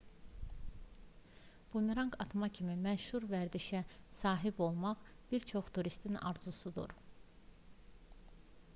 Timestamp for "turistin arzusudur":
5.77-6.97